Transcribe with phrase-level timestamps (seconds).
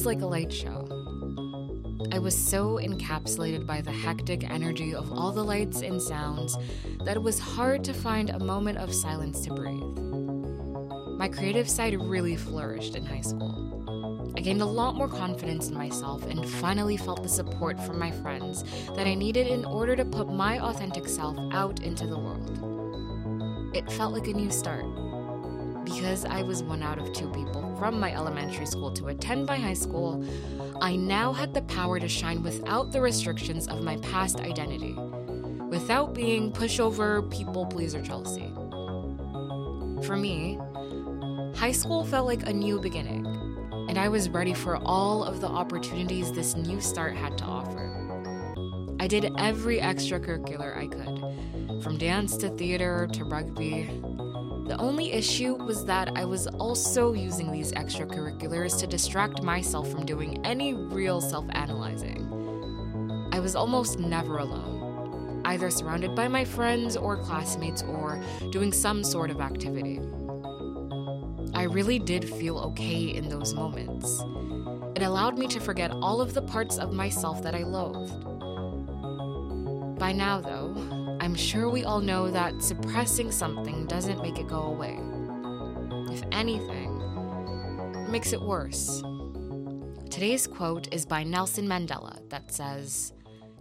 [0.00, 0.88] was like a light show.
[2.10, 6.56] I was so encapsulated by the hectic energy of all the lights and sounds
[7.04, 9.98] that it was hard to find a moment of silence to breathe.
[11.18, 14.32] My creative side really flourished in high school.
[14.38, 18.10] I gained a lot more confidence in myself and finally felt the support from my
[18.10, 18.64] friends
[18.96, 23.76] that I needed in order to put my authentic self out into the world.
[23.76, 24.86] It felt like a new start
[25.84, 29.56] because I was one out of two people from my elementary school to attend my
[29.56, 30.22] high school,
[30.82, 34.94] I now had the power to shine without the restrictions of my past identity,
[35.68, 38.52] without being pushover, people pleaser Chelsea.
[40.04, 40.58] For me,
[41.54, 43.26] high school felt like a new beginning,
[43.88, 47.86] and I was ready for all of the opportunities this new start had to offer.
[49.00, 53.88] I did every extracurricular I could, from dance to theater to rugby,
[54.70, 60.06] the only issue was that I was also using these extracurriculars to distract myself from
[60.06, 63.28] doing any real self analyzing.
[63.32, 69.02] I was almost never alone, either surrounded by my friends or classmates or doing some
[69.02, 69.98] sort of activity.
[71.52, 74.22] I really did feel okay in those moments.
[74.94, 78.24] It allowed me to forget all of the parts of myself that I loathed.
[79.98, 84.62] By now, though, I'm sure we all know that suppressing something doesn't make it go
[84.62, 84.98] away.
[86.10, 86.98] If anything,
[87.94, 89.02] it makes it worse.
[90.08, 93.12] Today's quote is by Nelson Mandela that says,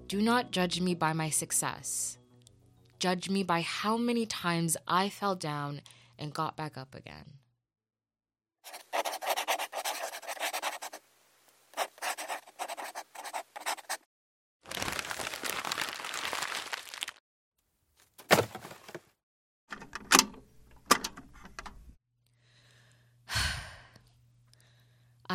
[0.08, 2.18] Do not judge me by my success.
[2.98, 5.82] Judge me by how many times I fell down
[6.18, 7.26] and got back up again.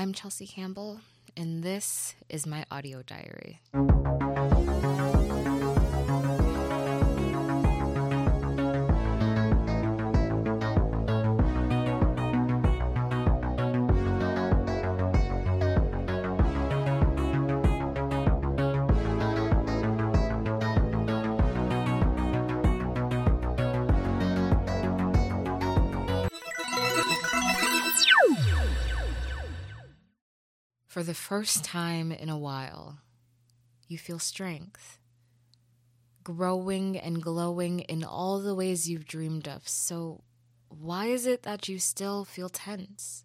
[0.05, 1.01] I'm Chelsea Campbell,
[1.35, 3.63] and this is my audio diary.
[30.95, 33.01] For the first time in a while,
[33.89, 35.01] you feel strength,
[36.23, 39.67] growing and glowing in all the ways you've dreamed of.
[39.67, 40.23] So,
[40.69, 43.25] why is it that you still feel tense?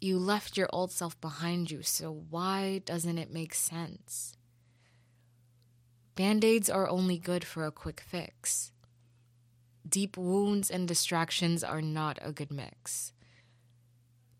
[0.00, 4.34] You left your old self behind you, so why doesn't it make sense?
[6.14, 8.72] Band aids are only good for a quick fix.
[9.86, 13.12] Deep wounds and distractions are not a good mix.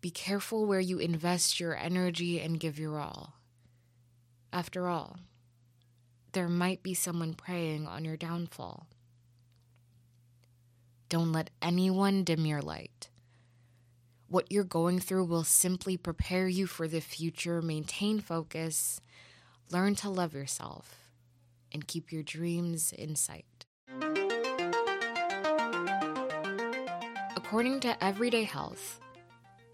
[0.01, 3.35] Be careful where you invest your energy and give your all.
[4.51, 5.19] After all,
[6.33, 8.87] there might be someone preying on your downfall.
[11.07, 13.09] Don't let anyone dim your light.
[14.27, 17.61] What you're going through will simply prepare you for the future.
[17.61, 19.01] Maintain focus,
[19.69, 21.11] learn to love yourself,
[21.71, 23.65] and keep your dreams in sight.
[27.35, 29.01] According to Everyday Health,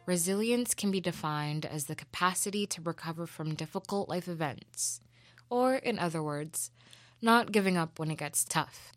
[0.07, 5.01] Resilience can be defined as the capacity to recover from difficult life events,
[5.49, 6.71] or, in other words,
[7.21, 8.93] not giving up when it gets tough.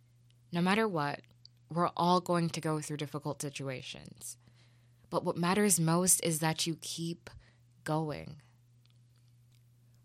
[0.53, 1.23] No matter what,
[1.69, 4.37] we're all going to go through difficult situations.
[5.11, 7.29] But what matters most is that you keep
[7.83, 8.37] going.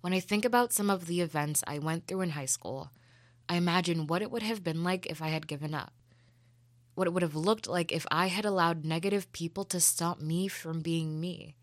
[0.02, 2.90] When I think about some of the events I went through in high school,
[3.48, 5.94] I imagine what it would have been like if I had given up
[6.96, 10.48] what it would have looked like if I had allowed negative people to stop me
[10.48, 11.56] from being me.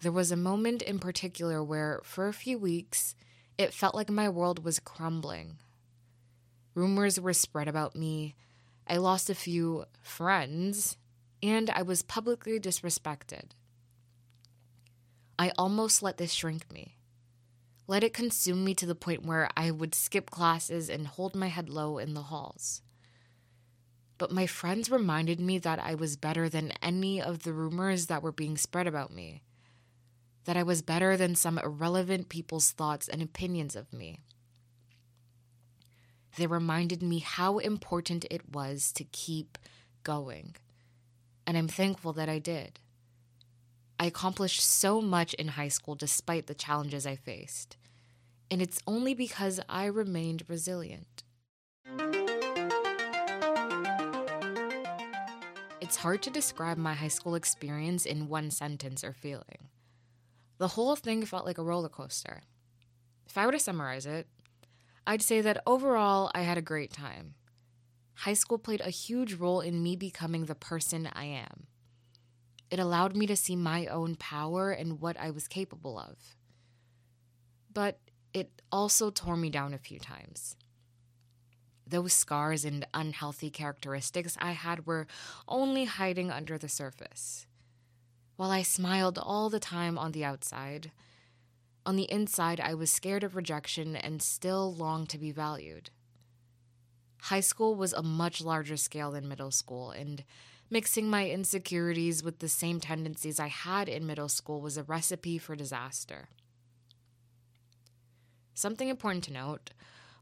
[0.00, 3.14] There was a moment in particular where, for a few weeks,
[3.58, 5.58] it felt like my world was crumbling.
[6.74, 8.34] Rumors were spread about me,
[8.86, 10.96] I lost a few friends,
[11.42, 13.50] and I was publicly disrespected.
[15.38, 16.96] I almost let this shrink me.
[17.86, 21.48] Let it consume me to the point where I would skip classes and hold my
[21.48, 22.82] head low in the halls
[24.20, 28.22] but my friends reminded me that I was better than any of the rumors that
[28.22, 29.40] were being spread about me,
[30.44, 34.20] that I was better than some irrelevant people's thoughts and opinions of me.
[36.36, 39.56] They reminded me how important it was to keep
[40.02, 40.54] going,
[41.46, 42.78] and I'm thankful that I did.
[43.98, 47.78] I accomplished so much in high school despite the challenges I faced,
[48.50, 51.22] and it's only because I remained resilient.
[55.90, 59.70] It's hard to describe my high school experience in one sentence or feeling.
[60.58, 62.42] The whole thing felt like a roller coaster.
[63.26, 64.28] If I were to summarize it,
[65.04, 67.34] I'd say that overall I had a great time.
[68.14, 71.66] High school played a huge role in me becoming the person I am.
[72.70, 76.36] It allowed me to see my own power and what I was capable of.
[77.74, 77.98] But
[78.32, 80.54] it also tore me down a few times.
[81.90, 85.08] Those scars and unhealthy characteristics I had were
[85.48, 87.46] only hiding under the surface.
[88.36, 90.92] While I smiled all the time on the outside,
[91.84, 95.90] on the inside I was scared of rejection and still longed to be valued.
[97.22, 100.22] High school was a much larger scale than middle school, and
[100.70, 105.38] mixing my insecurities with the same tendencies I had in middle school was a recipe
[105.38, 106.28] for disaster.
[108.54, 109.70] Something important to note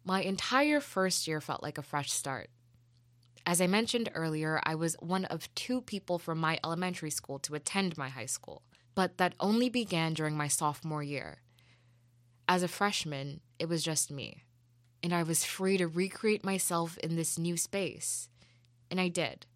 [0.04, 2.50] my entire first year felt like a fresh start.
[3.46, 7.54] As I mentioned earlier, I was one of two people from my elementary school to
[7.54, 8.62] attend my high school,
[8.94, 11.38] but that only began during my sophomore year.
[12.46, 14.42] As a freshman, it was just me,
[15.02, 18.28] and I was free to recreate myself in this new space.
[18.90, 19.46] And I did.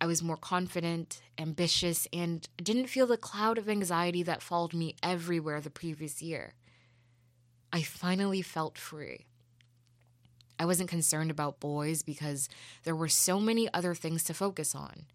[0.00, 4.96] I was more confident, ambitious, and didn't feel the cloud of anxiety that followed me
[5.02, 6.54] everywhere the previous year.
[7.72, 9.26] I finally felt free.
[10.60, 12.50] I wasn't concerned about boys because
[12.84, 15.06] there were so many other things to focus on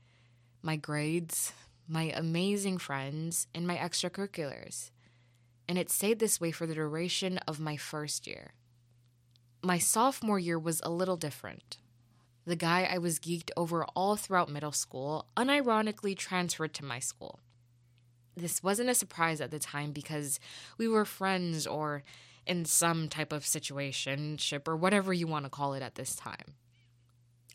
[0.64, 1.54] my grades,
[1.88, 4.90] my amazing friends, and my extracurriculars.
[5.70, 8.54] And it stayed this way for the duration of my first year.
[9.62, 11.78] My sophomore year was a little different.
[12.48, 17.40] The guy I was geeked over all throughout middle school unironically transferred to my school.
[18.36, 20.40] This wasn't a surprise at the time because
[20.80, 22.04] we were friends or
[22.46, 26.16] in some type of situation, ship, or whatever you want to call it at this
[26.16, 26.56] time.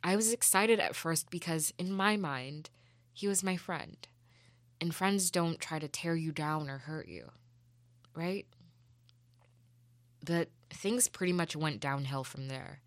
[0.03, 2.71] I was excited at first because, in my mind,
[3.13, 3.97] he was my friend.
[4.81, 7.31] And friends don't try to tear you down or hurt you,
[8.15, 8.47] right?
[10.25, 12.81] But things pretty much went downhill from there.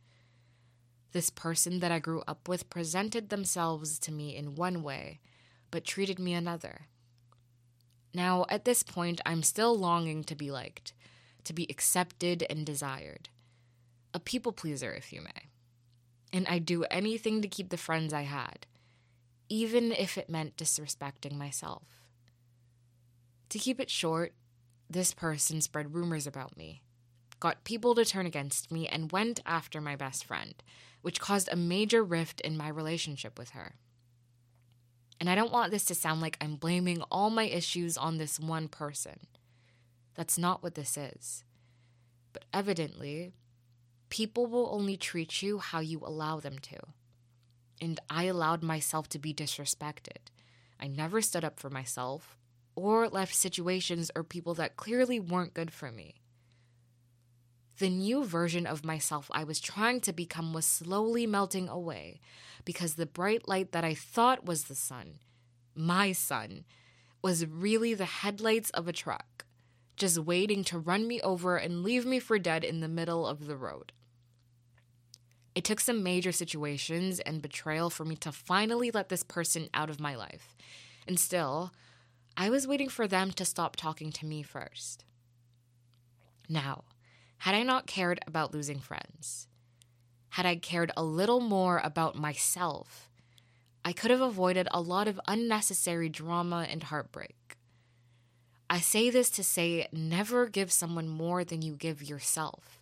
[1.11, 5.19] This person that I grew up with presented themselves to me in one way,
[5.69, 6.87] but treated me another.
[8.15, 10.93] Now, at this point, I'm still longing to be liked,
[11.45, 13.29] to be accepted and desired.
[14.13, 15.49] A people pleaser, if you may.
[16.31, 18.65] And I'd do anything to keep the friends I had,
[19.49, 21.83] even if it meant disrespecting myself.
[23.49, 24.33] To keep it short,
[24.89, 26.81] this person spread rumors about me,
[27.39, 30.55] got people to turn against me, and went after my best friend,
[31.01, 33.75] which caused a major rift in my relationship with her.
[35.19, 38.39] And I don't want this to sound like I'm blaming all my issues on this
[38.39, 39.27] one person.
[40.15, 41.43] That's not what this is.
[42.33, 43.33] But evidently,
[44.09, 46.77] people will only treat you how you allow them to.
[47.81, 50.29] And I allowed myself to be disrespected.
[50.79, 52.37] I never stood up for myself
[52.75, 56.15] or left situations or people that clearly weren't good for me.
[57.79, 62.19] The new version of myself I was trying to become was slowly melting away
[62.65, 65.19] because the bright light that I thought was the sun,
[65.75, 66.65] my sun,
[67.21, 69.42] was really the headlights of a truck
[69.95, 73.47] just waiting to run me over and leave me for dead in the middle of
[73.47, 73.91] the road.
[75.55, 79.89] It took some major situations and betrayal for me to finally let this person out
[79.89, 80.55] of my life.
[81.07, 81.71] And still,
[82.35, 85.05] I was waiting for them to stop talking to me first.
[86.49, 86.85] Now,
[87.39, 89.47] had I not cared about losing friends,
[90.29, 93.09] had I cared a little more about myself,
[93.85, 97.52] I could have avoided a lot of unnecessary drama and heartbreak.
[98.73, 102.79] I say this to say never give someone more than you give yourself.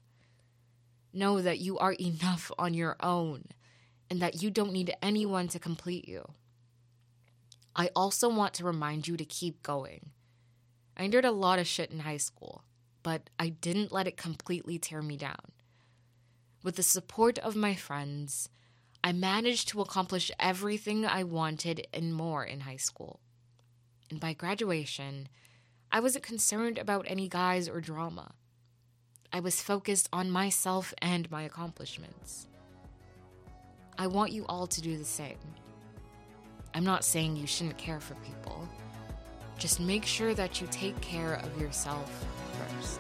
[1.12, 3.44] Know that you are enough on your own
[4.10, 6.24] and that you don't need anyone to complete you.
[7.76, 10.12] I also want to remind you to keep going.
[10.96, 12.64] I endured a lot of shit in high school,
[13.04, 15.52] but I didn't let it completely tear me down.
[16.64, 18.48] With the support of my friends,
[19.04, 23.20] I managed to accomplish everything I wanted and more in high school.
[24.10, 25.28] And by graduation,
[25.94, 28.32] I wasn't concerned about any guys or drama.
[29.34, 32.48] I was focused on myself and my accomplishments.
[33.98, 35.38] I want you all to do the same.
[36.74, 38.68] I'm not saying you shouldn't care for people.
[39.58, 42.26] Just make sure that you take care of yourself
[42.58, 43.00] first.